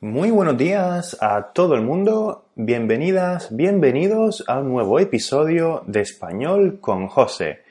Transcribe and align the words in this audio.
Muy 0.00 0.30
buenos 0.30 0.56
días 0.56 1.16
a 1.20 1.50
todo 1.52 1.74
el 1.74 1.82
mundo, 1.82 2.44
bienvenidas, 2.54 3.48
bienvenidos 3.50 4.44
a 4.46 4.60
un 4.60 4.68
nuevo 4.68 5.00
episodio 5.00 5.82
de 5.88 6.02
Español 6.02 6.78
con 6.80 7.08
José, 7.08 7.64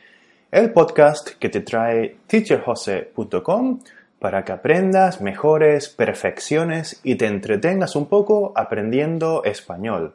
el 0.52 0.74
podcast 0.74 1.30
que 1.40 1.48
te 1.48 1.62
trae 1.62 2.18
teacherjose.com 2.28 3.80
para 4.20 4.44
que 4.44 4.52
aprendas 4.52 5.22
mejores 5.22 5.88
perfecciones 5.88 7.00
y 7.02 7.16
te 7.16 7.28
entretengas 7.28 7.96
un 7.96 8.08
poco 8.08 8.52
aprendiendo 8.58 9.46
español. 9.46 10.14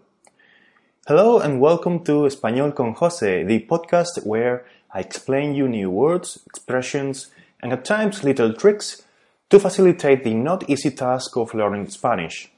Hello 1.09 1.41
and 1.41 1.63
welcome 1.63 2.01
to 2.01 2.27
Español 2.27 2.75
con 2.75 2.93
José, 2.93 3.47
the 3.47 3.61
podcast 3.61 4.19
where 4.27 4.65
I 4.95 5.01
explain 5.01 5.55
you 5.55 5.67
new 5.67 5.89
words, 5.89 6.43
expressions, 6.47 7.33
and 7.63 7.73
at 7.73 7.87
times 7.87 8.23
little 8.23 8.53
tricks 8.53 9.03
to 9.53 9.61
facilitate 9.61 10.25
the 10.25 10.33
not 10.33 10.65
easy 10.71 10.91
task 10.91 11.37
of 11.37 11.53
learning 11.53 11.87
Spanish. 11.91 12.51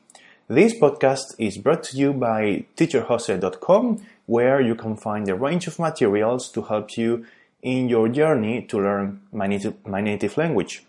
This 0.46 0.78
podcast 0.78 1.34
is 1.40 1.58
brought 1.58 1.82
to 1.90 1.96
you 1.96 2.12
by 2.12 2.66
teacherjose.com, 2.76 4.00
where 4.26 4.60
you 4.60 4.76
can 4.76 4.94
find 4.94 5.28
a 5.28 5.34
range 5.34 5.66
of 5.66 5.80
materials 5.80 6.48
to 6.52 6.62
help 6.62 6.96
you 6.96 7.26
in 7.62 7.88
your 7.88 8.08
journey 8.08 8.62
to 8.66 8.78
learn 8.78 9.22
my 9.32 9.48
native, 9.48 9.74
my 9.84 10.00
native 10.02 10.38
language. 10.38 10.84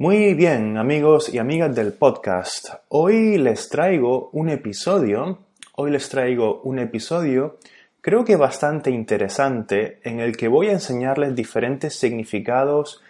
Muy 0.00 0.34
bien, 0.34 0.76
amigos 0.76 1.32
y 1.32 1.38
amigas 1.38 1.72
del 1.76 1.92
podcast. 1.92 2.70
Hoy 2.88 3.38
les 3.38 3.68
traigo 3.68 4.30
un 4.32 4.48
episodio, 4.48 5.38
hoy 5.76 5.92
les 5.92 6.08
traigo 6.08 6.62
un 6.64 6.80
episodio 6.80 7.58
creo 8.00 8.24
que 8.24 8.36
bastante 8.36 8.92
interesante 8.92 9.98
en 10.04 10.20
el 10.20 10.36
que 10.36 10.46
voy 10.46 10.68
a 10.68 10.72
enseñarles 10.72 11.34
diferentes 11.34 11.96
significados 11.96 13.02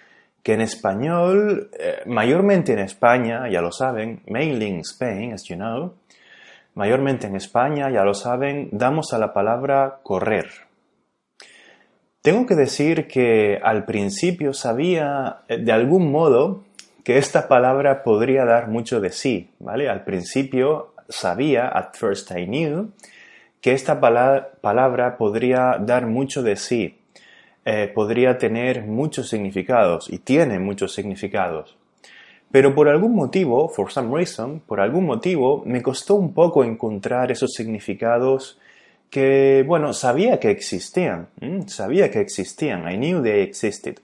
que 0.46 0.52
en 0.52 0.60
español, 0.60 1.70
eh, 1.76 2.02
mayormente 2.06 2.72
en 2.72 2.78
España, 2.78 3.50
ya 3.50 3.60
lo 3.60 3.72
saben, 3.72 4.22
mainly 4.28 4.66
in 4.66 4.78
Spain, 4.78 5.32
as 5.32 5.42
you 5.48 5.56
know, 5.56 5.94
mayormente 6.76 7.26
en 7.26 7.34
España, 7.34 7.90
ya 7.90 8.04
lo 8.04 8.14
saben, 8.14 8.68
damos 8.70 9.12
a 9.12 9.18
la 9.18 9.32
palabra 9.32 9.98
correr. 10.04 10.46
Tengo 12.22 12.46
que 12.46 12.54
decir 12.54 13.08
que 13.08 13.58
al 13.60 13.86
principio 13.86 14.52
sabía 14.52 15.38
eh, 15.48 15.58
de 15.58 15.72
algún 15.72 16.12
modo 16.12 16.62
que 17.02 17.18
esta 17.18 17.48
palabra 17.48 18.04
podría 18.04 18.44
dar 18.44 18.68
mucho 18.68 19.00
de 19.00 19.10
sí, 19.10 19.50
¿vale? 19.58 19.88
Al 19.88 20.04
principio 20.04 20.94
sabía, 21.08 21.66
at 21.66 21.96
first 21.96 22.30
I 22.30 22.46
knew, 22.46 22.92
que 23.60 23.72
esta 23.72 23.98
palabra 23.98 25.16
podría 25.18 25.78
dar 25.80 26.06
mucho 26.06 26.44
de 26.44 26.54
sí, 26.54 27.00
eh, 27.68 27.90
podría 27.92 28.38
tener 28.38 28.84
muchos 28.84 29.28
significados 29.28 30.08
y 30.08 30.18
tiene 30.18 30.60
muchos 30.60 30.94
significados. 30.94 31.76
Pero 32.52 32.76
por 32.76 32.88
algún 32.88 33.16
motivo, 33.16 33.68
for 33.68 33.90
some 33.90 34.16
reason, 34.16 34.60
por 34.60 34.80
algún 34.80 35.04
motivo, 35.04 35.64
me 35.66 35.82
costó 35.82 36.14
un 36.14 36.32
poco 36.32 36.62
encontrar 36.62 37.32
esos 37.32 37.52
significados 37.54 38.56
que, 39.10 39.64
bueno, 39.66 39.92
sabía 39.92 40.38
que 40.38 40.52
existían, 40.52 41.26
sabía 41.66 42.08
que 42.08 42.20
existían, 42.20 42.88
I 42.88 42.96
knew 42.96 43.20
they 43.20 43.42
existed. 43.42 43.96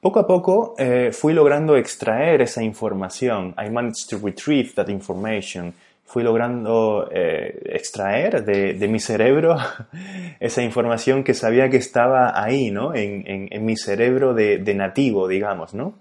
Poco 0.00 0.18
a 0.18 0.26
poco 0.26 0.74
eh, 0.76 1.10
fui 1.12 1.32
logrando 1.32 1.76
extraer 1.76 2.40
esa 2.40 2.64
información, 2.64 3.54
I 3.64 3.70
managed 3.70 4.08
to 4.08 4.18
retrieve 4.18 4.72
that 4.74 4.88
information 4.88 5.72
fui 6.10 6.24
logrando 6.24 7.08
eh, 7.12 7.62
extraer 7.66 8.44
de, 8.44 8.88
mi 8.88 8.98
cerebro 8.98 9.56
esa 10.40 10.60
información 10.60 11.22
que 11.22 11.34
sabía 11.34 11.70
que 11.70 11.76
estaba 11.76 12.42
ahí, 12.42 12.72
¿no? 12.72 12.92
En, 12.96 13.64
mi 13.64 13.76
cerebro 13.76 14.34
de, 14.34 14.74
nativo, 14.74 15.28
digamos, 15.28 15.72
¿no? 15.72 15.94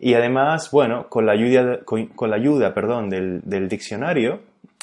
Y 0.00 0.14
además, 0.14 0.72
bueno, 0.72 1.08
con 1.08 1.26
la 1.26 1.32
ayuda, 1.32 1.78
con, 1.84 2.10
la 2.28 2.36
ayuda 2.36 2.74
perdón, 2.74 3.08
del, 3.08 3.40
del, 3.44 3.68
diccionario, 3.68 4.40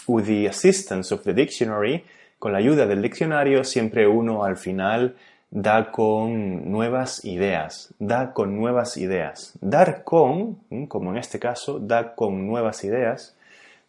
with 0.08 0.24
the 0.24 0.48
assistance 0.48 1.14
of 1.14 1.24
the 1.24 1.34
dictionary, 1.34 2.06
con 2.40 2.54
la 2.54 2.60
ayuda 2.60 2.86
del 2.86 3.02
diccionario, 3.02 3.66
siempre 3.66 4.08
uno 4.08 4.46
al 4.46 4.56
final 4.56 5.16
da 5.52 5.92
con 5.92 6.72
nuevas 6.72 7.26
ideas, 7.26 7.94
da 8.00 8.32
con 8.32 8.56
nuevas 8.56 8.96
ideas. 8.96 9.58
Dar 9.60 10.06
con, 10.06 10.56
como 10.88 11.12
en 11.12 11.18
este 11.18 11.38
caso, 11.38 11.80
da 11.80 12.16
con 12.16 12.48
nuevas 12.48 12.84
ideas, 12.86 13.36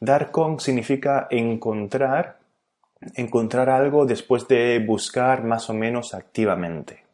Dar 0.04 0.30
con 0.30 0.60
significa 0.60 1.26
encontrar, 1.30 2.38
encontrar 3.14 3.70
algo 3.70 4.06
después 4.06 4.46
de 4.48 4.78
buscar 4.78 5.44
más 5.44 5.70
o 5.70 5.74
menos 5.74 6.14
activamente. 6.14 7.04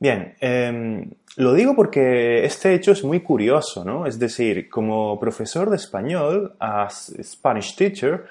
Bien, 0.00 0.34
em, 0.40 1.10
lo 1.36 1.54
digo 1.54 1.74
porque 1.74 2.44
este 2.44 2.74
hecho 2.74 2.92
es 2.92 3.02
muy 3.02 3.20
curioso, 3.20 3.84
¿no? 3.84 4.06
Es 4.06 4.18
decir, 4.18 4.68
como 4.68 5.18
profesor 5.18 5.70
de 5.70 5.76
español, 5.76 6.54
as 6.60 7.12
Spanish 7.22 7.74
teacher, 7.74 8.24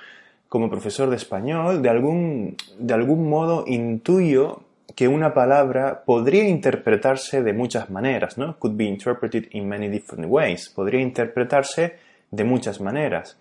como 0.47 0.69
profesor 0.69 1.09
de 1.09 1.18
español, 1.18 1.81
de 1.81 1.89
algún, 1.89 2.56
de 2.79 2.94
algún 2.94 3.29
modo 3.29 3.66
intuyo 3.68 4.62
que 4.95 5.07
una 5.07 5.34
palabra 5.34 6.03
podría 6.06 6.47
interpretarse 6.47 7.44
de 7.44 7.53
muchas 7.53 7.89
maneras, 7.89 8.38
¿no? 8.38 8.57
Could 8.57 8.78
be 8.78 8.85
interpreted 8.85 9.47
in 9.51 9.68
many 9.68 9.89
different 9.89 10.25
ways. 10.29 10.69
Podría 10.69 11.01
interpretarse 11.01 12.06
de 12.31 12.43
muchas 12.43 12.81
maneras. 12.81 13.38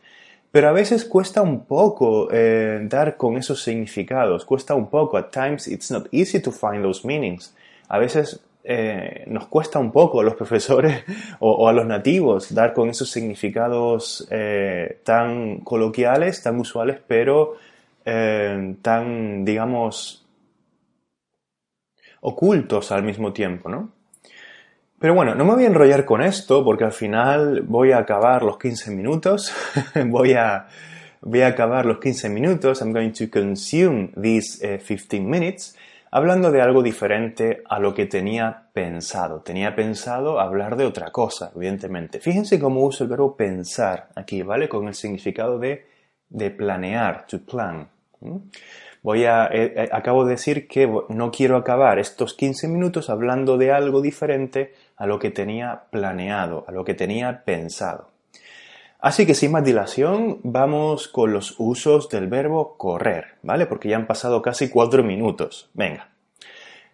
Pero 0.50 0.68
a 0.68 0.72
veces 0.72 1.04
cuesta 1.04 1.42
un 1.42 1.66
poco 1.66 2.28
eh, 2.32 2.80
dar 2.84 3.16
con 3.16 3.36
esos 3.36 3.62
significados, 3.62 4.44
cuesta 4.44 4.74
un 4.74 4.88
poco. 4.88 5.18
At 5.18 5.30
times 5.30 5.68
it's 5.68 5.90
not 5.90 6.06
easy 6.12 6.40
to 6.40 6.50
find 6.50 6.82
those 6.82 7.06
meanings. 7.06 7.54
A 7.88 7.98
veces 7.98 8.40
eh, 8.64 9.24
nos 9.26 9.48
cuesta 9.48 9.78
un 9.78 9.92
poco 9.92 10.20
a 10.20 10.24
los 10.24 10.34
profesores 10.40 11.04
o, 11.40 11.68
a 11.68 11.72
los 11.72 11.86
nativos 11.86 12.54
dar 12.54 12.72
con 12.72 12.88
esos 12.88 13.10
significados 13.10 14.26
eh, 14.30 15.00
tan 15.04 15.58
coloquiales, 15.58 16.42
tan 16.42 16.58
usuales, 16.58 17.00
pero 17.06 17.56
tan, 18.04 19.44
digamos, 19.44 20.24
ocultos 22.20 22.92
al 22.92 23.02
mismo 23.02 23.32
tiempo, 23.32 23.68
¿no? 23.68 23.95
Pero 25.06 25.14
bueno, 25.14 25.36
no 25.36 25.44
me 25.44 25.54
voy 25.54 25.62
a 25.62 25.68
enrollar 25.68 26.04
con 26.04 26.20
esto 26.20 26.64
porque 26.64 26.82
al 26.82 26.90
final 26.90 27.62
voy 27.62 27.92
a 27.92 27.98
acabar 27.98 28.42
los 28.42 28.58
15 28.58 28.90
minutos. 28.90 29.54
voy, 30.06 30.32
a, 30.32 30.66
voy 31.20 31.42
a 31.42 31.46
acabar 31.46 31.86
los 31.86 32.00
15 32.00 32.28
minutos. 32.28 32.80
I'm 32.80 32.92
going 32.92 33.12
to 33.12 33.30
consume 33.30 34.10
these 34.20 34.58
15 34.58 35.16
eh, 35.16 35.20
minutes 35.20 35.76
hablando 36.10 36.50
de 36.50 36.60
algo 36.60 36.82
diferente 36.82 37.62
a 37.68 37.78
lo 37.78 37.94
que 37.94 38.06
tenía 38.06 38.64
pensado. 38.72 39.42
Tenía 39.42 39.76
pensado 39.76 40.40
hablar 40.40 40.74
de 40.74 40.86
otra 40.86 41.12
cosa, 41.12 41.52
evidentemente. 41.54 42.18
Fíjense 42.18 42.58
cómo 42.58 42.82
uso 42.82 43.04
el 43.04 43.10
verbo 43.10 43.36
pensar 43.36 44.08
aquí, 44.16 44.42
¿vale? 44.42 44.68
Con 44.68 44.88
el 44.88 44.94
significado 44.94 45.60
de, 45.60 45.86
de 46.30 46.50
planear, 46.50 47.28
to 47.28 47.38
plan. 47.46 47.88
Voy 49.06 49.24
a, 49.24 49.46
eh, 49.52 49.72
eh, 49.76 49.88
acabo 49.92 50.24
de 50.24 50.32
decir 50.32 50.66
que 50.66 50.92
no 51.10 51.30
quiero 51.30 51.56
acabar 51.56 52.00
estos 52.00 52.34
15 52.34 52.66
minutos 52.66 53.08
hablando 53.08 53.56
de 53.56 53.70
algo 53.70 54.02
diferente 54.02 54.74
a 54.96 55.06
lo 55.06 55.20
que 55.20 55.30
tenía 55.30 55.82
planeado, 55.92 56.64
a 56.66 56.72
lo 56.72 56.84
que 56.84 56.94
tenía 56.94 57.44
pensado. 57.44 58.08
Así 58.98 59.24
que 59.24 59.34
sin 59.34 59.52
más 59.52 59.64
dilación, 59.64 60.40
vamos 60.42 61.06
con 61.06 61.32
los 61.32 61.54
usos 61.58 62.08
del 62.08 62.26
verbo 62.26 62.76
correr, 62.76 63.36
¿vale? 63.44 63.66
Porque 63.66 63.90
ya 63.90 63.94
han 63.94 64.08
pasado 64.08 64.42
casi 64.42 64.70
cuatro 64.70 65.04
minutos. 65.04 65.70
Venga. 65.72 66.08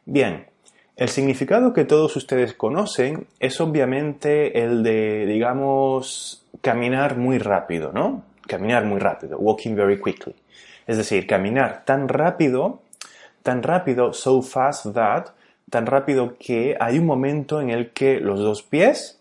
Bien, 0.05 0.49
el 0.97 1.09
significado 1.09 1.73
que 1.73 1.87
todos 1.87 2.15
ustedes 2.17 2.53
conocen 2.53 3.27
es 3.41 3.59
obviamente 3.59 4.63
el 4.63 4.83
de, 4.83 5.25
digamos, 5.25 6.45
caminar 6.61 7.17
muy 7.17 7.39
rápido, 7.39 7.91
¿no? 7.91 8.23
Caminar 8.47 8.85
muy 8.85 8.99
rápido, 9.01 9.39
walking 9.39 9.75
very 9.75 9.99
quickly. 9.99 10.35
Es 10.87 10.97
decir, 10.97 11.27
caminar 11.27 11.85
tan 11.85 12.09
rápido, 12.09 12.83
tan 13.43 13.63
rápido, 13.63 14.13
so 14.13 14.43
fast 14.43 14.87
that, 14.95 15.29
tan 15.71 15.87
rápido 15.87 16.37
que 16.39 16.77
hay 16.79 16.99
un 16.99 17.07
momento 17.07 17.61
en 17.61 17.71
el 17.71 17.91
que 17.91 18.21
los 18.21 18.41
dos 18.41 18.63
pies 18.63 19.21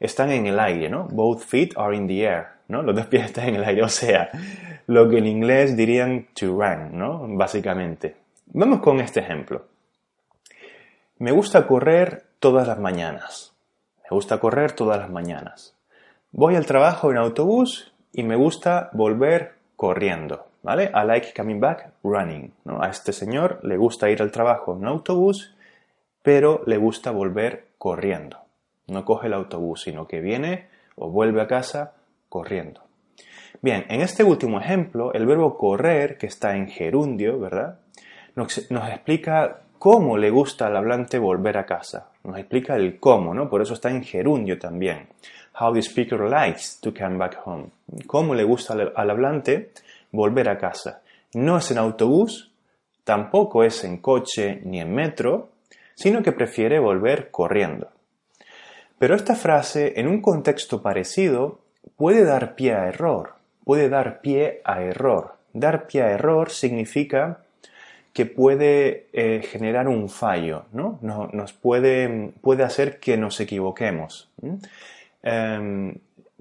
están 0.00 0.30
en 0.30 0.46
el 0.46 0.58
aire, 0.58 0.88
¿no? 0.88 1.06
Both 1.08 1.42
feet 1.42 1.72
are 1.76 1.96
in 1.96 2.08
the 2.08 2.22
air, 2.24 2.46
¿no? 2.68 2.82
Los 2.82 2.96
dos 2.96 3.06
pies 3.06 3.26
están 3.26 3.48
en 3.48 3.56
el 3.56 3.64
aire, 3.64 3.82
o 3.82 3.88
sea, 3.88 4.30
lo 4.86 5.08
que 5.08 5.18
en 5.18 5.26
inglés 5.26 5.76
dirían 5.76 6.26
to 6.34 6.60
run, 6.60 6.98
¿no? 6.98 7.26
Básicamente. 7.28 8.16
Vamos 8.46 8.80
con 8.80 9.00
este 9.00 9.20
ejemplo. 9.20 9.66
Me 11.18 11.30
gusta 11.30 11.66
correr 11.66 12.24
todas 12.40 12.66
las 12.66 12.80
mañanas. 12.80 13.54
Me 14.02 14.08
gusta 14.10 14.40
correr 14.40 14.72
todas 14.72 14.98
las 14.98 15.08
mañanas. 15.08 15.76
Voy 16.32 16.56
al 16.56 16.66
trabajo 16.66 17.12
en 17.12 17.18
autobús 17.18 17.92
y 18.12 18.24
me 18.24 18.34
gusta 18.34 18.90
volver 18.92 19.54
corriendo. 19.76 20.46
¿Vale? 20.62 20.90
I 20.94 21.06
like 21.06 21.32
coming 21.34 21.60
back 21.60 21.92
running. 22.02 22.52
¿no? 22.64 22.82
A 22.82 22.88
este 22.88 23.12
señor 23.12 23.60
le 23.62 23.76
gusta 23.76 24.10
ir 24.10 24.22
al 24.22 24.30
trabajo 24.30 24.76
en 24.76 24.86
autobús, 24.86 25.54
pero 26.22 26.62
le 26.66 26.76
gusta 26.76 27.10
volver 27.10 27.66
corriendo. 27.78 28.38
No 28.86 29.04
coge 29.04 29.26
el 29.26 29.34
autobús, 29.34 29.82
sino 29.82 30.06
que 30.06 30.20
viene 30.20 30.66
o 30.96 31.10
vuelve 31.10 31.40
a 31.40 31.46
casa 31.46 31.94
corriendo. 32.28 32.82
Bien, 33.60 33.86
en 33.88 34.00
este 34.00 34.24
último 34.24 34.60
ejemplo, 34.60 35.12
el 35.12 35.26
verbo 35.26 35.56
correr, 35.56 36.18
que 36.18 36.26
está 36.26 36.56
en 36.56 36.68
gerundio, 36.68 37.38
¿verdad? 37.38 37.78
Nos, 38.34 38.70
nos 38.70 38.88
explica 38.88 39.60
cómo 39.78 40.16
le 40.16 40.30
gusta 40.30 40.66
al 40.66 40.76
hablante 40.76 41.18
volver 41.18 41.58
a 41.58 41.66
casa. 41.66 42.08
Nos 42.24 42.38
explica 42.38 42.76
el 42.76 42.98
cómo, 42.98 43.34
¿no? 43.34 43.48
Por 43.48 43.62
eso 43.62 43.74
está 43.74 43.90
en 43.90 44.02
gerundio 44.02 44.58
también. 44.58 45.08
How 45.60 45.72
the 45.72 45.80
speaker 45.82 46.20
likes 46.20 46.78
to 46.80 46.94
come 46.94 47.18
back 47.18 47.38
home. 47.44 47.66
Cómo 48.06 48.34
le 48.34 48.44
gusta 48.44 48.74
al 48.74 49.10
hablante 49.10 49.72
volver 50.12 50.48
a 50.48 50.58
casa. 50.58 51.02
No 51.34 51.58
es 51.58 51.70
en 51.70 51.78
autobús, 51.78 52.52
tampoco 53.04 53.64
es 53.64 53.82
en 53.84 53.98
coche 53.98 54.60
ni 54.64 54.80
en 54.80 54.94
metro, 54.94 55.50
sino 55.94 56.22
que 56.22 56.32
prefiere 56.32 56.78
volver 56.78 57.30
corriendo. 57.30 57.88
Pero 58.98 59.16
esta 59.16 59.34
frase, 59.34 59.94
en 59.96 60.06
un 60.06 60.20
contexto 60.20 60.80
parecido, 60.82 61.58
puede 61.96 62.24
dar 62.24 62.54
pie 62.54 62.74
a 62.74 62.86
error, 62.86 63.34
puede 63.64 63.88
dar 63.88 64.20
pie 64.20 64.60
a 64.64 64.82
error. 64.82 65.34
Dar 65.52 65.86
pie 65.86 66.02
a 66.02 66.10
error 66.10 66.50
significa 66.50 67.40
que 68.12 68.26
puede 68.26 69.06
eh, 69.12 69.42
generar 69.42 69.88
un 69.88 70.08
fallo, 70.08 70.66
¿no? 70.72 70.98
nos 71.00 71.52
puede, 71.52 72.32
puede, 72.42 72.62
hacer 72.62 73.00
que 73.00 73.16
nos 73.16 73.40
equivoquemos. 73.40 74.30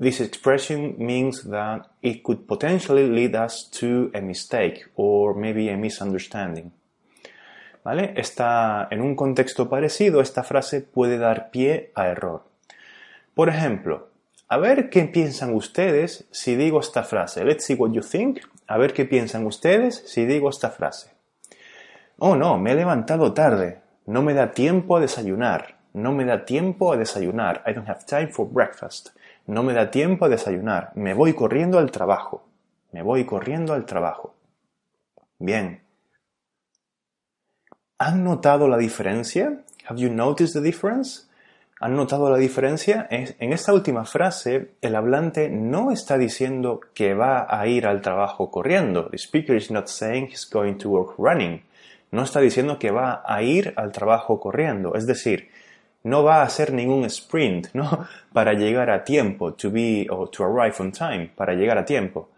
This 0.02 0.20
expression 0.20 0.96
means 0.98 1.44
that 1.44 1.86
it 2.02 2.24
could 2.24 2.48
potentially 2.48 3.08
lead 3.08 3.36
us 3.36 3.70
to 3.70 4.10
a 4.16 4.20
mistake 4.20 4.86
or 4.96 5.36
maybe 5.36 5.70
a 5.70 5.78
misunderstanding. 5.78 6.72
¿Vale? 7.84 8.16
en 8.16 9.02
un 9.02 9.16
contexto 9.16 9.70
parecido, 9.70 10.22
esta 10.22 10.42
frase 10.44 10.82
puede 10.82 11.20
dar 11.20 11.52
pie 11.52 11.92
a 11.94 12.08
error. 12.08 12.42
Por 13.36 13.50
ejemplo, 13.50 14.10
a 14.48 14.58
ver 14.58 14.90
qué 14.90 15.06
piensan 15.06 15.54
ustedes 15.54 16.26
si 16.32 16.56
digo 16.56 16.80
esta 16.80 17.04
frase. 17.04 17.46
Let's 17.46 17.66
see 17.66 17.76
what 17.76 17.92
you 17.92 18.02
think. 18.02 18.40
A 18.68 18.80
ver 18.80 18.94
qué 18.94 19.06
piensan 19.06 19.46
ustedes 19.46 20.04
si 20.08 20.26
digo 20.26 20.50
esta 20.50 20.72
frase. 20.72 21.12
Oh 22.18 22.36
no, 22.36 22.58
me 22.58 22.72
he 22.72 22.76
levantado 22.76 23.34
tarde. 23.34 23.82
No 24.08 24.24
me 24.24 24.34
da 24.34 24.52
tiempo 24.52 24.98
a 24.98 25.00
desayunar. 25.00 25.78
No 25.94 26.12
me 26.12 26.26
da 26.26 26.44
tiempo 26.46 26.92
a 26.92 26.98
desayunar. 26.98 27.64
I 27.68 27.74
don't 27.74 27.88
have 27.88 28.06
time 28.06 28.30
for 28.30 28.48
breakfast. 28.48 29.12
No 29.48 29.64
me 29.64 29.74
da 29.74 29.92
tiempo 29.92 30.26
a 30.26 30.30
desayunar. 30.30 30.92
Me 30.96 31.14
voy 31.14 31.34
corriendo 31.34 31.80
al 31.80 31.92
trabajo. 31.92 32.44
Me 32.92 33.02
voy 33.02 33.26
corriendo 33.26 33.74
al 33.74 33.86
trabajo. 33.86 34.36
Bien. 35.40 35.82
¿Han 37.98 38.24
notado 38.24 38.68
la 38.68 38.78
diferencia? 38.78 39.64
Have 39.88 40.00
you 40.00 40.10
noticed 40.10 40.54
the 40.54 40.62
difference? 40.62 41.28
¿Han 41.80 41.96
notado 41.96 42.30
la 42.30 42.38
diferencia? 42.38 43.08
En 43.10 43.54
esta 43.54 43.74
última 43.74 44.06
frase, 44.06 44.72
el 44.82 44.96
hablante 44.96 45.50
no 45.50 45.92
está 45.92 46.18
diciendo 46.18 46.80
que 46.94 47.14
va 47.14 47.48
a 47.50 47.68
ir 47.68 47.88
al 47.88 48.02
trabajo 48.02 48.52
corriendo. 48.52 49.10
The 49.10 49.18
speaker 49.18 49.56
is 49.56 49.72
not 49.72 49.88
saying 49.88 50.28
he's 50.28 50.48
going 50.50 50.76
to 50.76 50.90
work 50.90 51.16
running 51.18 51.64
no 52.12 52.24
está 52.24 52.42
diciendo 52.42 52.78
que 52.78 52.92
va 52.92 53.24
a 53.26 53.42
ir 53.42 53.74
al 53.78 53.92
trabajo 53.92 54.40
corriendo, 54.40 54.96
es 54.96 55.08
decir, 55.08 55.50
no 56.04 56.24
va 56.24 56.42
a 56.42 56.44
hacer 56.44 56.74
ningún 56.74 57.06
sprint, 57.06 57.68
¿no? 57.74 58.08
Para 58.34 58.54
llegar 58.54 58.90
a 58.90 59.04
tiempo, 59.04 59.54
to 59.54 59.72
be 59.72 60.08
or 60.10 60.30
to 60.30 60.44
arrive 60.44 60.76
on 60.80 60.92
time, 60.92 61.30
para 61.36 61.54
llegar 61.54 61.78
a 61.78 61.86
tiempo. 61.86 62.30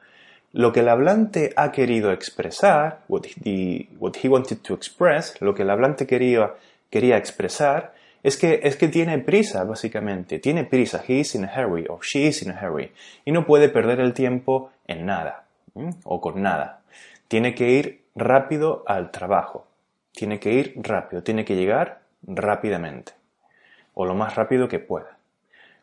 Lo 0.52 0.72
que 0.72 0.82
el 0.82 0.90
hablante 0.90 1.52
ha 1.56 1.72
querido 1.72 2.12
expresar, 2.12 3.00
what, 3.08 3.26
he 3.26 4.30
wanted 4.30 4.58
to 4.60 4.74
express, 4.74 5.40
lo 5.42 5.56
que 5.56 5.64
el 5.64 5.70
hablante 5.70 6.06
quería, 6.06 6.54
quería 6.92 7.18
expresar, 7.18 7.94
es 8.22 8.38
que, 8.38 8.62
es 8.64 8.76
que 8.76 8.88
tiene 8.88 9.20
prisa, 9.20 9.64
básicamente. 9.66 10.40
Tiene 10.40 10.64
prisa. 10.64 11.04
He 11.06 11.20
is 11.20 11.36
in 11.36 11.44
a 11.44 11.52
hurry 11.54 11.86
or 11.90 12.00
she 12.02 12.28
is 12.28 12.42
in 12.42 12.52
a 12.52 12.60
hurry. 12.62 12.92
Y 13.26 13.32
no 13.32 13.46
puede 13.46 13.68
perder 13.68 14.00
el 14.00 14.14
tiempo 14.14 14.72
en 14.88 15.06
nada 15.06 15.44
o 16.04 16.22
con 16.22 16.42
nada. 16.42 16.82
Tiene 17.28 17.54
que 17.54 17.72
ir 17.72 18.04
rápido 18.16 18.84
al 18.88 19.12
trabajo. 19.12 19.68
Tiene 20.12 20.40
que 20.40 20.54
ir 20.54 20.74
rápido, 20.78 21.24
tiene 21.24 21.44
que 21.44 21.56
llegar 21.56 22.02
rápidamente. 22.22 23.14
O 23.94 24.06
lo 24.06 24.16
más 24.16 24.36
rápido 24.36 24.68
que 24.68 24.80
pueda. 24.80 25.18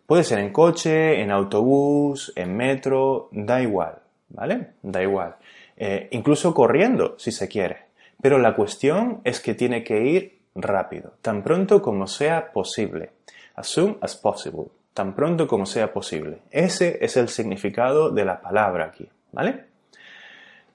Puede 0.07 0.25
ser 0.25 0.41
en 0.41 0.53
coche, 0.53 1.21
en 1.21 1.31
autobús, 1.31 2.33
en 2.35 2.57
metro, 2.57 3.29
da 3.31 3.62
igual, 3.62 4.01
¿vale? 4.29 4.73
Da 4.83 5.03
igual. 5.03 5.37
Eh, 5.77 6.09
incluso 6.11 6.53
corriendo, 6.53 7.15
si 7.19 7.31
se 7.31 7.49
quiere. 7.49 7.91
Pero 8.21 8.39
la 8.39 8.55
cuestión 8.55 9.21
es 9.25 9.41
que 9.41 9.55
tiene 9.55 9.85
que 9.85 10.03
ir 10.03 10.41
rápido, 10.55 11.15
tan 11.23 11.43
pronto 11.43 11.81
como 11.81 12.07
sea 12.07 12.53
posible. 12.53 13.12
As 13.55 13.69
soon 13.69 13.99
as 14.01 14.17
possible, 14.17 14.67
tan 14.95 15.15
pronto 15.15 15.47
como 15.47 15.65
sea 15.65 15.93
posible. 15.93 16.39
Ese 16.51 16.99
es 17.01 17.17
el 17.17 17.29
significado 17.29 18.11
de 18.11 18.25
la 18.25 18.41
palabra 18.41 18.87
aquí, 18.87 19.09
¿vale? 19.33 19.65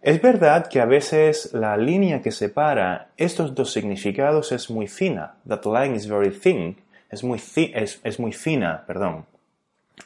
Es 0.01 0.21
verdad 0.21 0.67
que 0.67 0.81
a 0.81 0.85
veces 0.85 1.51
la 1.53 1.75
línea 1.77 2.21
que 2.21 2.31
separa 2.31 3.09
estos 3.17 3.55
dos 3.55 3.71
significados 3.73 4.51
es 4.51 4.69
muy 4.69 4.87
fina. 4.87 5.35
That 5.47 5.65
line 5.65 5.95
is 5.95 6.07
very 6.07 6.29
thin. 6.29 6.77
Es 7.09 7.23
muy, 7.23 7.41
es, 7.55 8.19
muy 8.19 8.33
fina, 8.33 8.83
perdón. 8.85 9.25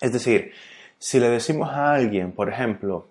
Es 0.01 0.11
decir, 0.11 0.51
si 0.97 1.19
le 1.19 1.29
decimos 1.29 1.69
a 1.69 1.93
alguien, 1.93 2.31
por 2.31 2.49
ejemplo, 2.49 3.07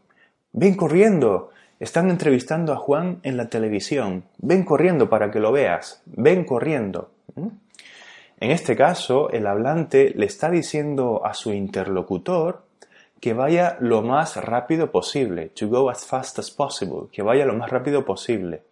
ven 0.53 0.75
corriendo, 0.75 1.51
están 1.81 2.11
entrevistando 2.11 2.73
a 2.73 2.77
Juan 2.77 3.21
en 3.23 3.37
la 3.37 3.49
televisión, 3.49 4.25
ven 4.39 4.65
corriendo 4.65 5.09
para 5.09 5.31
que 5.31 5.41
lo 5.41 5.53
veas, 5.53 6.03
ven 6.07 6.45
corriendo. 6.45 7.11
En 8.41 8.51
este 8.51 8.77
caso, 8.77 9.31
el 9.31 9.47
hablante 9.47 10.13
le 10.15 10.27
está 10.27 10.51
diciendo 10.51 11.23
a 11.25 11.35
su 11.35 11.53
interlocutor 11.53 12.69
que 13.21 13.33
vaya 13.33 13.77
lo 13.81 14.03
más 14.03 14.37
rápido 14.37 14.93
posible, 14.93 15.49
to 15.49 15.69
go 15.69 15.91
as 15.91 16.07
fast 16.07 16.39
as 16.39 16.51
possible, 16.51 17.09
que 17.11 17.23
vaya 17.23 17.45
lo 17.45 17.55
más 17.55 17.71
rápido 17.71 18.05
posible. 18.05 18.63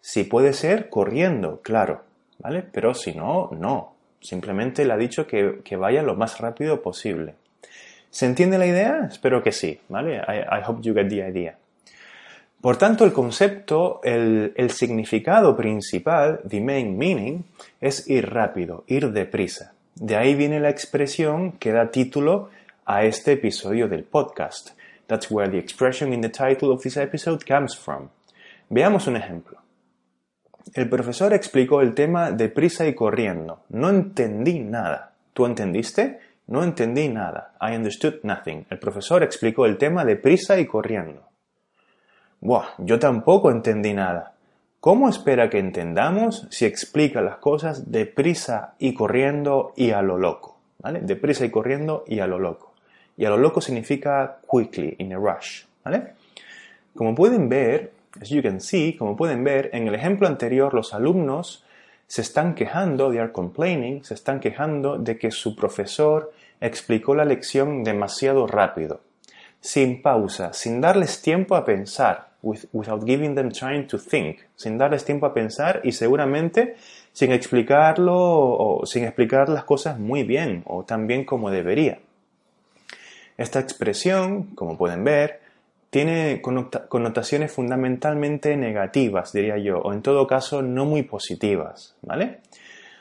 Si 0.00 0.24
puede 0.24 0.52
ser, 0.52 0.90
corriendo, 0.90 1.60
claro, 1.62 2.02
¿vale? 2.38 2.62
Pero 2.62 2.92
si 2.92 3.14
no, 3.14 3.50
no. 3.52 3.93
Simplemente 4.24 4.86
le 4.86 4.94
ha 4.94 4.96
dicho 4.96 5.26
que, 5.26 5.76
vaya 5.76 6.02
lo 6.02 6.16
más 6.16 6.40
rápido 6.40 6.80
posible. 6.80 7.34
¿Se 8.08 8.24
entiende 8.24 8.56
la 8.56 8.66
idea? 8.66 9.06
Espero 9.10 9.42
que 9.42 9.52
sí, 9.52 9.78
¿vale? 9.90 10.16
I, 10.16 10.62
hope 10.66 10.80
you 10.80 10.94
get 10.94 11.08
the 11.10 11.28
idea. 11.28 11.58
Por 12.62 12.78
tanto, 12.78 13.04
el 13.04 13.12
concepto, 13.12 14.00
el, 14.02 14.54
el, 14.56 14.70
significado 14.70 15.54
principal, 15.54 16.40
the 16.48 16.58
main 16.62 16.96
meaning, 16.96 17.44
es 17.82 18.08
ir 18.08 18.30
rápido, 18.30 18.84
ir 18.86 19.12
deprisa. 19.12 19.74
De 19.94 20.16
ahí 20.16 20.34
viene 20.34 20.58
la 20.58 20.70
expresión 20.70 21.52
que 21.58 21.72
da 21.72 21.90
título 21.90 22.48
a 22.86 23.04
este 23.04 23.32
episodio 23.32 23.88
del 23.88 24.04
podcast. 24.04 24.70
That's 25.06 25.30
where 25.30 25.50
the 25.50 25.58
expression 25.58 26.14
in 26.14 26.22
the 26.22 26.30
title 26.30 26.70
of 26.70 26.82
this 26.82 26.96
episode 26.96 27.44
comes 27.44 27.76
from. 27.76 28.08
Veamos 28.70 29.06
un 29.06 29.16
ejemplo. 29.16 29.58
El 30.72 30.88
profesor 30.88 31.32
explicó 31.34 31.80
el 31.80 31.94
tema 31.94 32.30
de 32.30 32.48
prisa 32.48 32.86
y 32.86 32.94
corriendo. 32.94 33.60
No 33.68 33.90
entendí 33.90 34.60
nada. 34.60 35.12
¿Tú 35.32 35.46
entendiste? 35.46 36.20
No 36.46 36.64
entendí 36.64 37.08
nada. 37.08 37.54
I 37.60 37.76
understood 37.76 38.20
nothing. 38.22 38.66
El 38.70 38.78
profesor 38.78 39.22
explicó 39.22 39.66
el 39.66 39.76
tema 39.76 40.04
de 40.04 40.16
prisa 40.16 40.58
y 40.58 40.66
corriendo. 40.66 41.28
Buah, 42.40 42.74
yo 42.78 42.98
tampoco 42.98 43.50
entendí 43.50 43.92
nada. 43.92 44.32
¿Cómo 44.80 45.08
espera 45.08 45.48
que 45.48 45.58
entendamos 45.58 46.46
si 46.50 46.66
explica 46.66 47.22
las 47.22 47.36
cosas 47.36 47.90
de 47.90 48.06
prisa 48.06 48.74
y 48.78 48.94
corriendo 48.94 49.72
y 49.76 49.90
a 49.90 50.02
lo 50.02 50.18
loco? 50.18 50.58
¿Vale? 50.78 51.00
De 51.00 51.16
prisa 51.16 51.44
y 51.44 51.50
corriendo 51.50 52.04
y 52.06 52.20
a 52.20 52.26
lo 52.26 52.38
loco 52.38 52.74
y 53.16 53.24
a 53.24 53.30
lo 53.30 53.36
loco 53.36 53.60
significa 53.60 54.38
quickly, 54.50 54.96
in 54.98 55.12
a 55.12 55.16
rush, 55.16 55.64
¿vale? 55.84 56.14
Como 56.94 57.14
pueden 57.14 57.48
ver, 57.48 57.92
as 58.20 58.30
you 58.30 58.42
can 58.42 58.60
see, 58.60 58.96
como 58.96 59.16
pueden 59.16 59.44
ver, 59.44 59.70
en 59.72 59.88
el 59.88 59.94
ejemplo 59.94 60.26
anterior 60.26 60.74
los 60.74 60.94
alumnos 60.94 61.64
se 62.06 62.22
están 62.22 62.54
quejando, 62.54 63.10
they 63.10 63.18
are 63.18 63.32
complaining, 63.32 64.04
se 64.04 64.14
están 64.14 64.40
quejando 64.40 64.98
de 64.98 65.18
que 65.18 65.30
su 65.30 65.56
profesor 65.56 66.32
explicó 66.60 67.14
la 67.14 67.24
lección 67.24 67.82
demasiado 67.82 68.46
rápido, 68.46 69.00
sin 69.60 70.02
pausa, 70.02 70.52
sin 70.52 70.80
darles 70.80 71.22
tiempo 71.22 71.56
a 71.56 71.64
pensar, 71.64 72.28
without 72.72 73.04
giving 73.04 73.34
them 73.34 73.50
time 73.50 73.84
to 73.84 73.98
think, 73.98 74.40
sin 74.54 74.78
darles 74.78 75.04
tiempo 75.04 75.26
a 75.26 75.34
pensar 75.34 75.80
y 75.82 75.92
seguramente 75.92 76.76
sin 77.12 77.32
explicarlo 77.32 78.14
o 78.16 78.86
sin 78.86 79.04
explicar 79.04 79.48
las 79.48 79.64
cosas 79.64 79.98
muy 79.98 80.24
bien 80.24 80.62
o 80.66 80.84
tan 80.84 81.06
bien 81.06 81.24
como 81.24 81.50
debería. 81.50 82.00
Esta 83.36 83.60
expresión, 83.60 84.54
como 84.54 84.76
pueden 84.76 85.04
ver, 85.04 85.40
tiene 85.94 86.42
connotaciones 86.42 87.52
fundamentalmente 87.52 88.56
negativas, 88.56 89.32
diría 89.32 89.58
yo, 89.58 89.78
o 89.78 89.92
en 89.92 90.02
todo 90.02 90.26
caso 90.26 90.60
no 90.60 90.86
muy 90.86 91.04
positivas, 91.04 91.94
¿vale? 92.02 92.40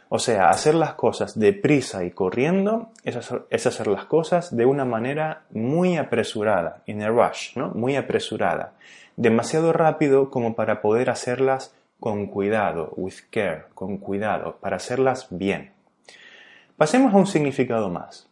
O 0.10 0.20
sea, 0.20 0.52
hacer 0.52 0.76
las 0.76 0.94
cosas 0.94 1.40
deprisa 1.40 2.04
y 2.04 2.12
corriendo 2.12 2.92
es 3.04 3.16
hacer, 3.16 3.88
las 3.88 4.06
cosas 4.06 4.56
de 4.56 4.68
una 4.68 4.86
manera 4.86 5.42
muy 5.50 5.98
apresurada, 5.98 6.84
in 6.86 7.02
a 7.02 7.08
rush, 7.08 7.58
¿no? 7.58 7.70
Muy 7.70 7.96
apresurada. 7.96 8.74
Demasiado 9.16 9.74
rápido 9.74 10.30
como 10.30 10.54
para 10.54 10.80
poder 10.84 11.10
hacerlas 11.10 11.74
con 12.00 12.28
cuidado, 12.28 12.94
with 12.96 13.22
care, 13.32 13.64
con 13.74 13.98
cuidado, 13.98 14.58
para 14.62 14.76
hacerlas 14.76 15.26
bien. 15.32 15.72
Pasemos 16.78 17.12
a 17.12 17.18
un 17.18 17.26
significado 17.26 17.90
más. 17.90 18.30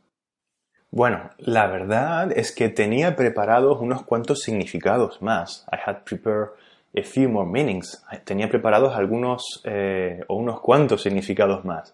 Bueno, 0.93 1.29
la 1.37 1.67
verdad 1.67 2.33
es 2.37 2.51
que 2.51 2.67
tenía 2.67 3.15
preparados 3.15 3.79
unos 3.79 4.03
cuantos 4.03 4.41
significados 4.41 5.21
más. 5.21 5.65
I 5.71 5.77
had 5.85 6.03
prepared 6.03 6.49
a 6.93 7.01
few 7.01 7.29
more 7.29 7.49
meanings. 7.49 8.03
Tenía 8.25 8.49
preparados 8.49 8.93
algunos 8.93 9.61
eh, 9.63 10.19
o 10.27 10.35
unos 10.35 10.59
cuantos 10.59 11.01
significados 11.01 11.63
más. 11.63 11.93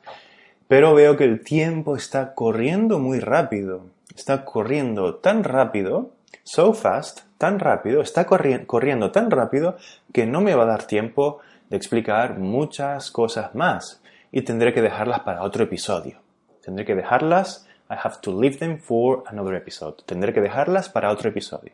Pero 0.68 0.96
veo 0.96 1.16
que 1.16 1.26
el 1.26 1.44
tiempo 1.44 1.96
está 1.96 2.34
corriendo 2.34 2.98
muy 2.98 3.20
rápido. 3.20 3.86
Está 4.16 4.44
corriendo 4.44 5.18
tan 5.18 5.44
rápido, 5.44 6.10
so 6.44 6.74
fast, 6.74 7.20
tan 7.38 7.60
rápido, 7.60 8.02
está 8.02 8.26
corriendo 8.26 9.12
tan 9.12 9.30
rápido 9.30 9.78
que 10.12 10.26
no 10.26 10.42
me 10.42 10.56
va 10.56 10.64
a 10.64 10.68
dar 10.68 10.88
tiempo 10.88 11.40
de 11.70 11.78
explicar 11.78 12.40
muchas 12.40 13.12
cosas 13.12 13.54
más 13.54 14.02
y 14.32 14.42
tendré 14.42 14.74
que 14.74 14.82
dejarlas 14.82 15.20
para 15.20 15.44
otro 15.44 15.64
episodio. 15.64 16.18
Tendré 16.64 16.84
que 16.84 16.96
dejarlas, 16.96 17.67
I 17.90 17.96
have 18.04 18.20
to 18.22 18.38
leave 18.38 18.58
them 18.60 18.80
for 18.80 19.24
another 19.28 19.56
episode. 19.56 20.04
Tendré 20.06 20.34
que 20.34 20.42
dejarlas 20.42 20.90
para 20.90 21.12
otro 21.12 21.30
episodio. 21.30 21.74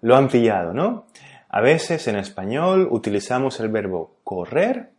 Lo 0.00 0.16
han 0.16 0.28
pillado, 0.28 0.72
¿no? 0.72 1.06
A 1.48 1.60
veces 1.60 2.08
en 2.08 2.16
español 2.16 2.88
utilizamos 2.90 3.60
el 3.60 3.68
verbo 3.68 4.16
correr 4.24 4.90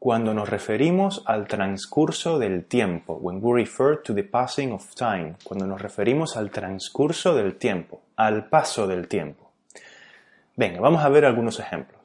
cuando 0.00 0.32
nos 0.32 0.48
referimos 0.48 1.22
al 1.26 1.46
transcurso 1.46 2.38
del 2.38 2.64
tiempo, 2.64 3.18
when 3.20 3.38
we 3.42 3.60
refer 3.60 4.00
to 4.02 4.14
the 4.14 4.24
passing 4.24 4.72
of 4.72 4.94
time, 4.94 5.34
cuando 5.44 5.66
nos 5.66 5.80
referimos 5.80 6.36
al 6.38 6.50
transcurso 6.50 7.34
del 7.34 7.56
tiempo, 7.56 8.00
al 8.16 8.48
paso 8.48 8.86
del 8.86 9.08
tiempo. 9.08 9.50
Venga, 10.56 10.80
vamos 10.80 11.04
a 11.04 11.08
ver 11.10 11.26
algunos 11.26 11.60
ejemplos. 11.60 11.99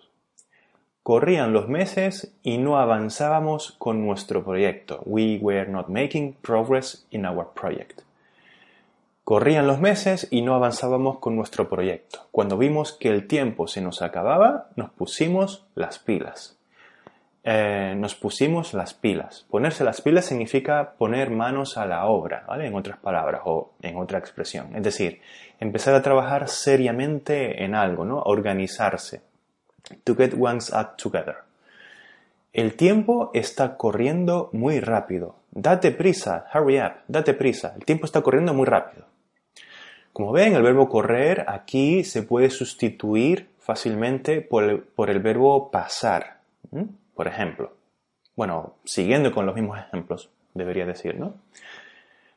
Corrían 1.06 1.54
los 1.54 1.68
meses 1.68 2.34
y 2.42 2.58
no 2.58 2.80
avanzábamos 2.80 3.76
con 3.78 4.04
nuestro 4.04 4.44
proyecto. 4.44 5.04
We 5.06 5.38
were 5.40 5.68
not 5.68 5.88
making 5.88 6.34
progress 6.42 7.06
in 7.12 7.28
our 7.28 7.54
project. 7.54 8.02
Corrían 9.24 9.68
los 9.68 9.80
meses 9.80 10.28
y 10.32 10.42
no 10.42 10.56
avanzábamos 10.56 11.20
con 11.20 11.36
nuestro 11.36 11.70
proyecto. 11.70 12.22
Cuando 12.32 12.58
vimos 12.58 12.92
que 12.92 13.10
el 13.10 13.28
tiempo 13.28 13.68
se 13.68 13.82
nos 13.82 14.02
acababa, 14.02 14.70
nos 14.76 14.90
pusimos 14.90 15.68
las 15.76 16.00
pilas. 16.00 16.58
Eh, 17.44 17.94
nos 17.96 18.16
pusimos 18.16 18.74
las 18.74 18.96
pilas. 18.96 19.46
Ponerse 19.52 19.84
las 19.84 20.02
pilas 20.02 20.26
significa 20.26 20.94
poner 20.98 21.30
manos 21.30 21.78
a 21.78 21.86
la 21.86 22.08
obra, 22.08 22.46
¿vale? 22.48 22.66
En 22.66 22.74
otras 22.74 22.98
palabras 22.98 23.42
o 23.46 23.74
en 23.84 23.96
otra 23.98 24.18
expresión. 24.18 24.76
Es 24.76 24.82
decir, 24.82 25.22
empezar 25.60 25.94
a 25.94 26.02
trabajar 26.02 26.48
seriamente 26.48 27.64
en 27.64 27.76
algo, 27.76 28.06
¿no? 28.06 28.24
Organizarse. 28.24 29.22
To 30.04 30.16
get 30.16 30.34
one's 30.38 30.74
act 30.74 31.02
together. 31.02 31.36
El 32.54 32.76
tiempo 32.76 33.32
está 33.34 33.78
corriendo 33.78 34.50
muy 34.54 34.80
rápido. 34.80 35.36
Date 35.52 35.92
prisa, 35.92 36.48
hurry 36.54 36.80
up, 36.80 36.94
date 37.08 37.34
prisa. 37.34 37.74
El 37.76 37.86
tiempo 37.86 38.06
está 38.06 38.22
corriendo 38.22 38.54
muy 38.54 38.66
rápido. 38.66 39.06
Como 40.14 40.32
ven, 40.32 40.56
el 40.56 40.64
verbo 40.64 40.88
correr 40.88 41.44
aquí 41.50 42.06
se 42.06 42.24
puede 42.24 42.50
sustituir 42.50 43.50
fácilmente 43.60 44.40
por 44.40 44.64
el, 44.64 45.20
verbo 45.20 45.70
pasar 45.70 46.38
por 47.14 47.28
ejemplo. 47.28 47.74
Bueno, 48.36 48.76
siguiendo 48.84 49.34
con 49.34 49.46
los 49.46 49.56
mismos 49.56 49.80
ejemplos, 49.80 50.30
debería 50.54 50.86
decir, 50.86 51.20
¿no? 51.20 51.34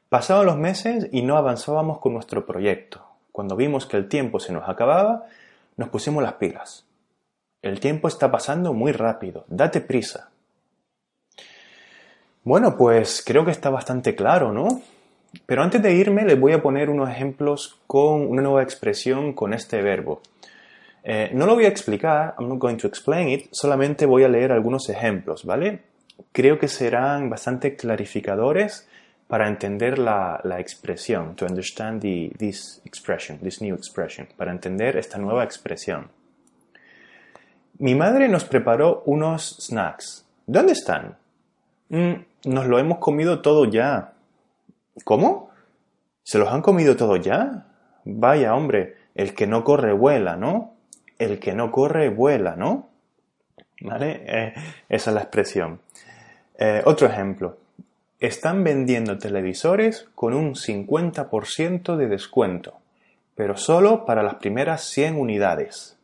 Pasaban 0.09 0.47
los 0.47 0.57
meses 0.57 1.09
y 1.13 1.23
no 1.23 1.37
avanzábamos 1.37 1.99
con 1.99 2.15
nuestro 2.15 2.47
proyecto. 2.47 3.05
Cuando 3.31 3.57
vimos 3.57 3.87
que 3.87 3.97
el 3.97 4.09
tiempo 4.09 4.41
se 4.41 4.53
nos 4.53 4.69
acababa, 4.69 5.27
nos 5.77 5.91
pusimos 5.91 6.23
las 6.23 6.35
pilas. 6.35 6.88
El 7.63 7.81
tiempo 7.81 8.09
está 8.09 8.31
pasando 8.31 8.73
muy 8.73 8.93
rápido, 8.93 9.45
date 9.49 9.81
prisa. 9.81 10.31
Bueno, 12.45 12.77
pues 12.77 13.23
creo 13.27 13.45
que 13.45 13.51
está 13.51 13.69
bastante 13.69 14.15
claro, 14.15 14.53
¿no? 14.53 14.83
Pero 15.45 15.63
antes 15.63 15.83
de 15.83 15.93
irme 15.93 16.25
les 16.25 16.39
voy 16.39 16.53
a 16.53 16.63
poner 16.63 16.89
unos 16.89 17.11
ejemplos 17.11 17.81
con 17.87 18.27
una 18.29 18.43
nueva 18.43 18.63
expresión 18.63 19.33
con 19.33 19.53
este 19.53 19.83
verbo. 19.83 20.23
Eh, 21.05 21.31
no 21.35 21.47
lo 21.47 21.55
voy 21.55 21.65
a 21.65 21.69
explicar, 21.69 22.35
I'm 22.39 22.49
not 22.49 22.59
going 22.59 22.77
to 22.77 22.87
explain 22.87 23.29
it, 23.29 23.49
solamente 23.51 24.07
voy 24.07 24.25
a 24.25 24.29
leer 24.29 24.53
algunos 24.53 24.89
ejemplos, 24.89 25.45
¿vale? 25.45 25.83
Creo 26.33 26.59
que 26.59 26.69
serán 26.69 27.29
bastante 27.29 27.77
clarificadores 27.77 28.89
para 29.27 29.49
entender 29.49 29.99
la, 29.99 30.41
expresión, 30.59 31.37
to 31.37 31.45
understand 31.45 32.01
this 32.01 32.81
expression, 32.85 33.39
this 33.39 33.61
new 33.61 33.75
expression, 33.75 34.27
para 34.37 34.53
entender 34.53 34.97
esta 34.97 35.19
nueva 35.19 35.45
expresión. 35.45 36.11
Mi 37.79 37.95
madre 37.95 38.29
nos 38.29 38.45
preparó 38.45 39.03
unos 39.07 39.57
snacks. 39.61 40.27
¿Dónde 40.47 40.73
están? 40.73 41.17
Mm, 41.89 42.13
nos 42.45 42.67
lo 42.67 42.79
hemos 42.79 42.99
comido 42.99 43.41
todo 43.41 43.65
ya. 43.65 44.13
¿Cómo? 45.05 45.51
¿Se 46.23 46.39
los 46.39 46.49
han 46.49 46.63
comido 46.63 46.97
todo 46.97 47.17
ya? 47.17 47.67
Vaya, 48.05 48.55
hombre, 48.55 48.97
el 49.15 49.35
que 49.35 49.47
no 49.47 49.65
corre 49.65 49.93
vuela, 49.93 50.37
¿no? 50.37 50.79
el 51.19 51.39
que 51.39 51.53
no 51.53 51.71
corre 51.71 52.09
vuela, 52.09 52.57
¿no? 52.57 52.89
¿Vale? 53.81 54.25
Eh, 54.27 54.55
esa 54.89 55.11
es 55.11 55.15
la 55.15 55.21
expresión. 55.23 55.81
Eh, 56.59 56.83
otro 56.85 57.07
ejemplo. 57.07 57.59
Están 58.21 58.65
vendiendo 58.65 59.19
televisores 59.19 60.09
con 60.15 60.35
un 60.35 60.55
50% 60.55 61.97
de 61.97 62.09
descuento, 62.09 62.79
pero 63.37 63.57
solo 63.57 64.05
para 64.05 64.25
las 64.25 64.37
primeras 64.37 64.83
100 64.85 65.17
unidades. 65.17 65.98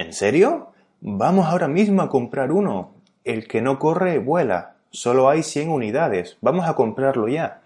¿En 0.00 0.14
serio? 0.14 0.68
Vamos 1.02 1.44
ahora 1.44 1.68
mismo 1.68 2.00
a 2.00 2.08
comprar 2.08 2.52
uno. 2.52 2.92
El 3.22 3.46
que 3.46 3.60
no 3.60 3.78
corre 3.78 4.18
vuela. 4.18 4.76
Solo 4.90 5.28
hay 5.28 5.42
100 5.42 5.68
unidades. 5.68 6.38
Vamos 6.40 6.66
a 6.66 6.72
comprarlo 6.72 7.28
ya. 7.28 7.60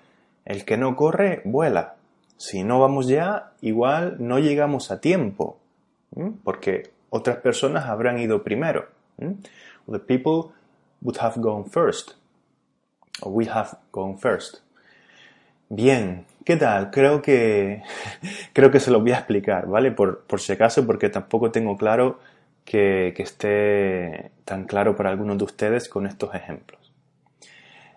El 0.45 0.65
que 0.65 0.77
no 0.77 0.97
corre 0.97 1.43
vuela. 1.45 1.95
Si 2.37 2.65
no 2.65 2.81
vamos 2.81 3.07
ya, 3.07 3.53
igual 3.61 4.17
no 4.19 4.41
llegamos 4.41 4.91
a 4.91 5.01
tiempo 5.01 5.59
porque 6.43 6.91
otras 7.09 7.37
personas 7.37 7.85
habrán 7.85 8.19
ido 8.19 8.43
primero. 8.43 8.89
The 9.17 10.01
people 10.01 10.53
would 11.03 11.19
have 11.21 11.41
gone 11.41 11.71
first. 11.71 12.15
Or 13.23 13.31
we 13.31 13.47
have 13.47 13.79
gone 13.93 14.19
first. 14.19 14.64
Bien, 15.77 16.25
¿qué 16.45 16.55
tal? 16.57 16.93
Creo 16.93 17.21
que, 17.21 17.83
creo 18.53 18.71
que 18.71 18.79
se 18.79 18.93
lo 18.93 19.01
voy 19.01 19.11
a 19.11 19.17
explicar, 19.17 19.67
¿vale? 19.67 19.91
Por, 19.91 20.21
por 20.21 20.41
si 20.41 20.53
acaso, 20.53 20.87
porque 20.87 21.09
tampoco 21.09 21.51
tengo 21.51 21.77
claro 21.77 22.21
que, 22.65 23.13
que, 23.17 23.25
esté 23.25 24.31
tan 24.45 24.67
claro 24.67 24.95
para 24.95 25.11
algunos 25.11 25.37
de 25.37 25.43
ustedes 25.43 25.89
con 25.89 26.07
estos 26.07 26.33
ejemplos. 26.33 26.93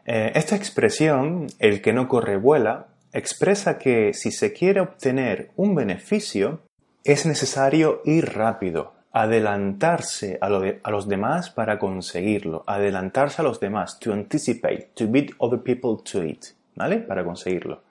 Eh, 0.08 0.32
esta 0.34 0.56
expresión, 0.56 1.46
el 1.60 1.84
que 1.84 1.94
no 1.94 2.08
corre 2.08 2.38
vuela, 2.38 2.88
expresa 3.14 3.78
que 3.78 4.12
si 4.16 4.32
se 4.32 4.54
quiere 4.54 4.82
obtener 4.82 5.52
un 5.56 5.76
beneficio, 5.76 6.62
es 7.04 7.28
necesario 7.28 8.02
ir 8.06 8.34
rápido, 8.34 8.94
adelantarse 9.12 10.40
a, 10.42 10.50
los 10.50 11.08
demás 11.08 11.52
para 11.52 11.78
conseguirlo, 11.78 12.64
adelantarse 12.66 13.44
a 13.44 13.46
los 13.46 13.60
demás, 13.60 14.00
to 14.00 14.14
anticipate, 14.14 14.90
to 14.96 15.06
beat 15.06 15.30
other 15.38 15.62
people 15.62 16.04
to 16.04 16.24
it, 16.24 16.57
¿vale? 16.78 17.00
Para 17.00 17.24
conseguirlo. 17.24 17.82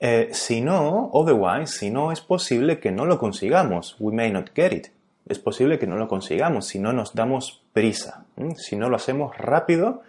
Eh, 0.00 0.30
si 0.32 0.60
no, 0.60 1.10
otherwise, 1.12 1.78
si 1.78 1.90
no, 1.90 2.10
es 2.10 2.20
posible 2.20 2.80
que 2.80 2.90
no 2.90 3.04
lo 3.04 3.18
consigamos. 3.18 3.96
We 4.00 4.12
may 4.12 4.30
not 4.30 4.50
get 4.54 4.72
it. 4.72 4.86
Es 5.28 5.38
posible 5.38 5.78
que 5.78 5.86
no 5.86 5.96
lo 5.96 6.08
consigamos 6.08 6.66
si 6.66 6.78
no 6.78 6.92
nos 6.92 7.14
damos 7.14 7.62
prisa. 7.72 8.24
Si 8.56 8.76
no 8.76 8.88
lo 8.88 8.96
hacemos 8.96 9.36
rápido, 9.38 10.02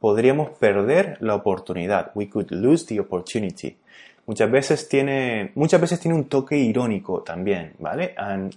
podríamos 0.00 0.50
perder 0.58 1.18
la 1.20 1.34
oportunidad. 1.34 2.10
We 2.14 2.28
could 2.28 2.50
lose 2.50 2.86
the 2.86 2.98
opportunity 3.00 3.76
muchas 4.26 4.50
veces 4.50 4.88
tiene, 4.88 5.52
muchas 5.54 5.80
veces 5.80 6.00
tiene 6.00 6.16
un 6.16 6.28
toque 6.28 6.56
irónico 6.56 7.22
también, 7.22 7.74
¿vale? 7.78 8.14
An 8.16 8.50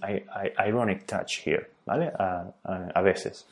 ironic 0.66 1.06
touch 1.06 1.46
here, 1.46 1.70
¿vale? 1.86 2.12
A, 2.14 3.00
veces. 3.02 3.46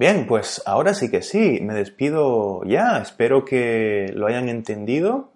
Bien, 0.00 0.26
pues 0.26 0.62
ahora 0.64 0.94
sí 0.94 1.10
que 1.10 1.20
sí, 1.20 1.58
me 1.60 1.74
despido 1.74 2.64
ya, 2.64 3.02
espero 3.02 3.44
que 3.44 4.10
lo 4.14 4.28
hayan 4.28 4.48
entendido. 4.48 5.28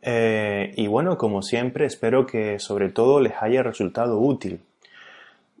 Eh, 0.00 0.72
y 0.76 0.86
bueno, 0.86 1.18
como 1.18 1.42
siempre, 1.42 1.86
espero 1.86 2.24
que 2.24 2.60
sobre 2.60 2.90
todo 2.90 3.18
les 3.18 3.32
haya 3.40 3.64
resultado 3.64 4.20
útil. 4.20 4.60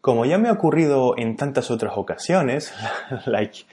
Como 0.00 0.26
ya 0.26 0.38
me 0.38 0.48
ha 0.48 0.52
ocurrido 0.52 1.18
en 1.18 1.34
tantas 1.34 1.72
otras 1.72 1.94
ocasiones, 1.96 2.72
like 3.26 3.64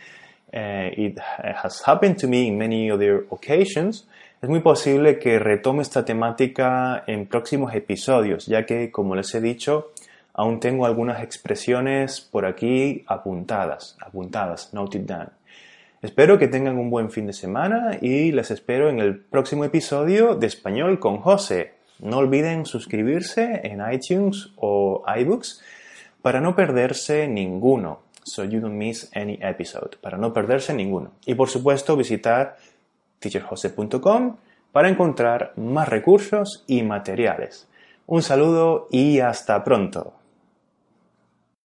uh, 0.51 0.89
it 0.99 1.19
has 1.19 1.87
happened 1.87 2.17
to 2.19 2.27
me 2.27 2.47
in 2.47 2.57
many 2.57 2.89
other 2.89 3.27
occasions, 3.29 4.07
es 4.41 4.49
muy 4.49 4.61
posible 4.61 5.19
que 5.19 5.37
retome 5.37 5.83
esta 5.83 6.03
temática 6.03 7.03
en 7.05 7.27
próximos 7.27 7.75
episodios, 7.75 8.47
ya 8.47 8.65
que, 8.65 8.89
como 8.89 9.13
les 9.13 9.35
he 9.35 9.39
dicho, 9.39 9.91
aún 10.37 10.59
tengo 10.59 10.85
algunas 10.85 11.21
expresiones 11.21 12.21
por 12.21 12.45
aquí 12.45 13.03
apuntadas, 13.07 13.97
apuntadas, 13.99 14.73
noted 14.73 15.01
down. 15.01 15.31
Espero 16.03 16.37
que 16.37 16.47
tengan 16.47 16.77
un 16.77 16.91
buen 16.91 17.09
fin 17.09 17.25
de 17.25 17.33
semana 17.33 17.97
y 17.99 18.31
les 18.31 18.51
espero 18.51 18.87
en 18.89 18.99
el 18.99 19.19
próximo 19.19 19.65
episodio 19.65 20.35
de 20.35 20.45
Español 20.45 20.99
con 20.99 21.17
José. 21.17 21.73
No 21.99 22.19
olviden 22.19 22.67
suscribirse 22.67 23.61
en 23.63 23.81
iTunes 23.91 24.51
o 24.55 25.03
iBooks 25.17 25.63
para 26.21 26.39
no 26.39 26.55
perderse 26.55 27.27
ninguno. 27.27 28.01
So 28.23 28.43
you 28.43 28.59
don't 28.59 28.75
miss 28.75 29.09
any 29.15 29.39
episode. 29.41 29.97
Para 29.99 30.19
no 30.19 30.33
perderse 30.33 30.71
ninguno. 30.73 31.13
Y 31.25 31.33
por 31.33 31.49
supuesto 31.49 31.97
visitar 31.97 32.57
teacherjose.com 33.19 34.37
para 34.71 34.89
encontrar 34.89 35.53
más 35.55 35.89
recursos 35.89 36.63
y 36.67 36.83
materiales. 36.83 37.67
Un 38.05 38.21
saludo 38.21 38.87
y 38.91 39.19
hasta 39.19 39.63
pronto. 39.63 40.13